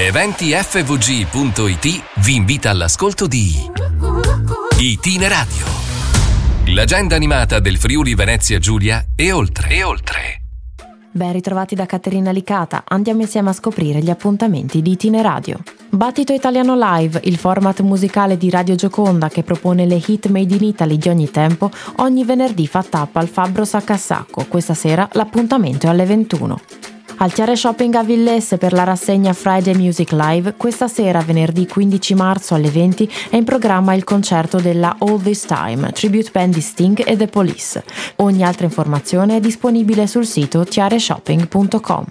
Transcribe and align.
EventiFVG.it 0.00 2.02
vi 2.18 2.36
invita 2.36 2.70
all'ascolto 2.70 3.26
di 3.26 3.68
Itinerario. 4.78 5.66
L'agenda 6.66 7.16
animata 7.16 7.58
del 7.58 7.78
Friuli 7.78 8.14
Venezia 8.14 8.60
Giulia 8.60 9.06
e 9.16 9.32
oltre. 9.32 9.70
E 9.70 9.82
oltre. 9.82 10.42
Ben 11.10 11.32
ritrovati 11.32 11.74
da 11.74 11.84
Caterina 11.84 12.30
Licata, 12.30 12.84
andiamo 12.86 13.22
insieme 13.22 13.50
a 13.50 13.52
scoprire 13.52 13.98
gli 13.98 14.08
appuntamenti 14.08 14.82
di 14.82 14.92
Itineradio. 14.92 15.62
Battito 15.88 16.32
Italiano 16.32 16.76
Live, 16.78 17.20
il 17.24 17.36
format 17.36 17.80
musicale 17.80 18.36
di 18.36 18.50
Radio 18.50 18.76
Gioconda 18.76 19.28
che 19.28 19.42
propone 19.42 19.84
le 19.84 20.00
hit 20.06 20.28
made 20.28 20.54
in 20.54 20.62
Italy 20.62 20.96
di 20.96 21.08
ogni 21.08 21.28
tempo, 21.28 21.72
ogni 21.96 22.24
venerdì 22.24 22.68
fa 22.68 22.84
tappa 22.84 23.18
al 23.18 23.26
Fabbro 23.26 23.64
Saccassacco. 23.64 24.46
Questa 24.46 24.74
sera 24.74 25.08
l'appuntamento 25.14 25.86
è 25.86 25.90
alle 25.90 26.04
21. 26.04 26.60
Al 27.20 27.32
Chiare 27.32 27.56
Shopping 27.56 27.96
a 27.96 28.04
Villesse 28.04 28.58
per 28.58 28.72
la 28.72 28.84
rassegna 28.84 29.32
Friday 29.32 29.74
Music 29.74 30.12
Live, 30.12 30.54
questa 30.56 30.86
sera, 30.86 31.20
venerdì 31.20 31.66
15 31.66 32.14
marzo 32.14 32.54
alle 32.54 32.70
20, 32.70 33.10
è 33.30 33.36
in 33.36 33.42
programma 33.42 33.92
il 33.94 34.04
concerto 34.04 34.60
della 34.60 34.94
All 35.00 35.20
This 35.20 35.40
Time, 35.44 35.90
tribute 35.90 36.30
band 36.30 36.54
di 36.54 36.60
Sting 36.60 37.02
e 37.04 37.16
The 37.16 37.26
Police. 37.26 37.82
Ogni 38.16 38.44
altra 38.44 38.66
informazione 38.66 39.36
è 39.36 39.40
disponibile 39.40 40.06
sul 40.06 40.26
sito 40.26 40.64
tiareshopping.com. 40.64 42.04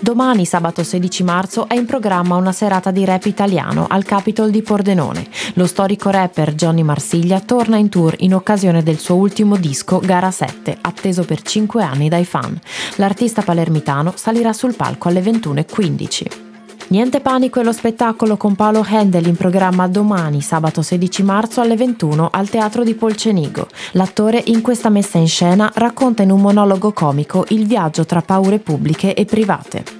Domani, 0.00 0.46
sabato 0.46 0.84
16 0.84 1.24
marzo, 1.24 1.68
è 1.68 1.74
in 1.74 1.84
programma 1.84 2.36
una 2.36 2.52
serata 2.52 2.92
di 2.92 3.04
rap 3.04 3.24
italiano 3.24 3.86
al 3.88 4.04
Capitol 4.04 4.50
di 4.50 4.62
Pordenone. 4.62 5.26
Lo 5.54 5.66
storico 5.66 6.10
rapper 6.10 6.54
Johnny 6.54 6.82
Marsiglia 6.82 7.40
torna 7.40 7.78
in 7.78 7.88
tour 7.88 8.14
in 8.18 8.32
occasione 8.32 8.84
del 8.84 8.98
suo 8.98 9.16
ultimo 9.16 9.56
disco 9.56 9.98
Gara 9.98 10.30
7, 10.30 10.78
atteso 10.80 11.24
per 11.24 11.42
5 11.42 11.82
anni 11.82 12.08
dai 12.08 12.24
fan. 12.24 12.58
L'artista 12.96 13.42
palermitano 13.42 14.12
salirà 14.14 14.52
sul 14.52 14.76
palco 14.76 15.08
alle 15.08 15.20
21.15. 15.20 16.46
Niente 16.90 17.20
panico 17.20 17.60
è 17.60 17.64
lo 17.64 17.72
spettacolo 17.72 18.38
con 18.38 18.54
Paolo 18.54 18.82
Handel 18.88 19.26
in 19.26 19.36
programma 19.36 19.86
domani, 19.88 20.40
sabato 20.40 20.80
16 20.80 21.22
marzo 21.22 21.60
alle 21.60 21.76
21 21.76 22.30
al 22.32 22.48
Teatro 22.48 22.82
di 22.82 22.94
Polcenigo. 22.94 23.68
L'attore 23.92 24.42
in 24.46 24.62
questa 24.62 24.88
messa 24.88 25.18
in 25.18 25.28
scena 25.28 25.70
racconta 25.74 26.22
in 26.22 26.30
un 26.30 26.40
monologo 26.40 26.92
comico 26.92 27.44
il 27.48 27.66
viaggio 27.66 28.06
tra 28.06 28.22
paure 28.22 28.58
pubbliche 28.58 29.12
e 29.12 29.26
private. 29.26 29.97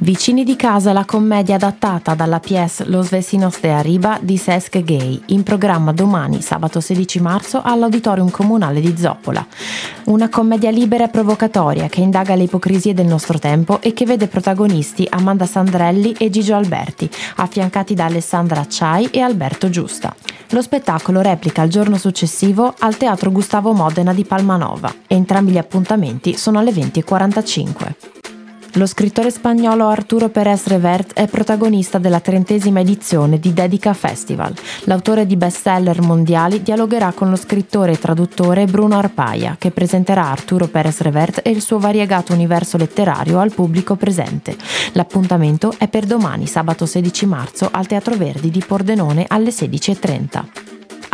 Vicini 0.00 0.44
di 0.44 0.54
casa 0.54 0.92
la 0.92 1.04
commedia 1.04 1.56
adattata 1.56 2.14
dalla 2.14 2.38
pièce 2.38 2.84
Los 2.86 3.08
Vecinos 3.08 3.58
de 3.58 3.72
Arriba 3.72 4.18
di 4.20 4.36
Sesc 4.36 4.80
Gay, 4.82 5.20
in 5.26 5.42
programma 5.42 5.92
domani, 5.92 6.40
sabato 6.40 6.80
16 6.80 7.20
marzo, 7.20 7.60
all'Auditorium 7.62 8.30
Comunale 8.30 8.80
di 8.80 8.96
Zoppola. 8.96 9.44
Una 10.04 10.28
commedia 10.28 10.70
libera 10.70 11.06
e 11.06 11.08
provocatoria 11.08 11.88
che 11.88 12.00
indaga 12.00 12.36
le 12.36 12.44
ipocrisie 12.44 12.94
del 12.94 13.06
nostro 13.06 13.40
tempo 13.40 13.80
e 13.80 13.92
che 13.92 14.04
vede 14.04 14.28
protagonisti 14.28 15.04
Amanda 15.10 15.46
Sandrelli 15.46 16.12
e 16.12 16.30
Gigio 16.30 16.54
Alberti, 16.54 17.10
affiancati 17.36 17.94
da 17.94 18.04
Alessandra 18.04 18.60
Acciai 18.60 19.06
e 19.10 19.20
Alberto 19.20 19.68
Giusta. 19.68 20.14
Lo 20.50 20.62
spettacolo 20.62 21.20
replica 21.22 21.62
il 21.62 21.70
giorno 21.70 21.98
successivo 21.98 22.72
al 22.78 22.96
Teatro 22.96 23.32
Gustavo 23.32 23.72
Modena 23.72 24.14
di 24.14 24.24
Palmanova 24.24 24.94
entrambi 25.08 25.50
gli 25.52 25.58
appuntamenti 25.58 26.36
sono 26.36 26.60
alle 26.60 26.70
20.45. 26.70 28.17
Lo 28.78 28.86
scrittore 28.86 29.32
spagnolo 29.32 29.88
Arturo 29.88 30.28
Pérez 30.28 30.68
Revert 30.68 31.12
è 31.12 31.26
protagonista 31.26 31.98
della 31.98 32.20
trentesima 32.20 32.78
edizione 32.78 33.40
di 33.40 33.52
Dedica 33.52 33.92
Festival. 33.92 34.54
L'autore 34.84 35.26
di 35.26 35.34
bestseller 35.34 36.00
mondiali 36.00 36.62
dialogherà 36.62 37.10
con 37.10 37.28
lo 37.28 37.34
scrittore 37.34 37.92
e 37.92 37.98
traduttore 37.98 38.66
Bruno 38.66 38.96
Arpaia, 38.96 39.56
che 39.58 39.72
presenterà 39.72 40.26
Arturo 40.26 40.68
Pérez 40.68 41.00
Revert 41.00 41.40
e 41.42 41.50
il 41.50 41.60
suo 41.60 41.80
variegato 41.80 42.32
universo 42.32 42.76
letterario 42.76 43.40
al 43.40 43.52
pubblico 43.52 43.96
presente. 43.96 44.56
L'appuntamento 44.92 45.74
è 45.76 45.88
per 45.88 46.06
domani, 46.06 46.46
sabato 46.46 46.86
16 46.86 47.26
marzo, 47.26 47.68
al 47.72 47.88
Teatro 47.88 48.14
Verdi 48.14 48.48
di 48.48 48.62
Pordenone 48.64 49.24
alle 49.26 49.50
16.30. 49.50 50.67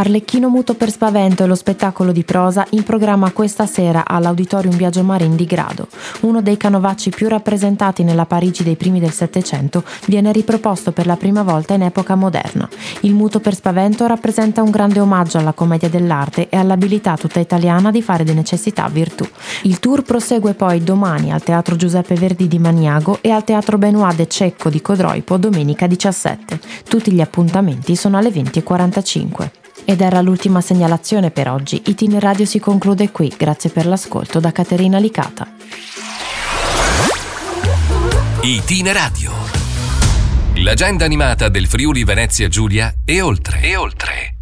Arlecchino 0.00 0.48
muto 0.48 0.76
per 0.76 0.90
spavento 0.90 1.44
è 1.44 1.46
lo 1.46 1.54
spettacolo 1.54 2.10
di 2.10 2.24
prosa 2.24 2.66
in 2.70 2.84
programma 2.84 3.32
questa 3.32 3.66
sera 3.66 4.04
all'Auditorium 4.06 4.74
Biagio 4.74 5.02
Marin 5.02 5.36
di 5.36 5.44
Grado. 5.44 5.88
Uno 6.20 6.40
dei 6.40 6.56
canovacci 6.56 7.10
più 7.10 7.28
rappresentati 7.28 8.02
nella 8.02 8.24
Parigi 8.24 8.62
dei 8.62 8.76
primi 8.76 8.98
del 8.98 9.12
Settecento 9.12 9.84
viene 10.06 10.32
riproposto 10.32 10.92
per 10.92 11.04
la 11.04 11.18
prima 11.18 11.42
volta 11.42 11.74
in 11.74 11.82
epoca 11.82 12.14
moderna. 12.14 12.66
Il 13.00 13.12
muto 13.12 13.40
per 13.40 13.54
spavento 13.54 14.06
rappresenta 14.06 14.62
un 14.62 14.70
grande 14.70 15.00
omaggio 15.00 15.36
alla 15.36 15.52
commedia 15.52 15.90
dell'arte 15.90 16.48
e 16.48 16.56
all'abilità 16.56 17.18
tutta 17.18 17.38
italiana 17.38 17.90
di 17.90 18.00
fare 18.00 18.24
di 18.24 18.32
necessità 18.32 18.88
virtù. 18.88 19.28
Il 19.64 19.80
tour 19.80 20.00
prosegue 20.00 20.54
poi 20.54 20.82
domani 20.82 21.30
al 21.30 21.42
Teatro 21.42 21.76
Giuseppe 21.76 22.14
Verdi 22.14 22.48
di 22.48 22.58
Maniago 22.58 23.18
e 23.20 23.32
al 23.32 23.44
Teatro 23.44 23.76
Benoit 23.76 24.16
de 24.16 24.26
Cecco 24.28 24.70
di 24.70 24.80
Codroipo 24.80 25.36
domenica 25.36 25.86
17. 25.86 26.58
Tutti 26.88 27.12
gli 27.12 27.20
appuntamenti 27.20 27.94
sono 27.96 28.16
alle 28.16 28.30
20.45. 28.30 29.59
Ed 29.84 30.00
era 30.00 30.20
l'ultima 30.20 30.60
segnalazione 30.60 31.30
per 31.30 31.48
oggi. 31.48 31.82
Itineradio 31.86 32.44
si 32.44 32.58
conclude 32.58 33.10
qui. 33.10 33.32
Grazie 33.36 33.70
per 33.70 33.86
l'ascolto 33.86 34.40
da 34.40 34.52
Caterina 34.52 34.98
Licata. 34.98 35.46
Itineradio. 38.42 39.32
L'agenda 40.56 41.04
animata 41.04 41.48
del 41.48 41.66
Friuli 41.66 42.04
Venezia 42.04 42.48
Giulia 42.48 42.94
e 43.04 43.20
oltre. 43.20 43.60
E 43.62 43.76
oltre. 43.76 44.39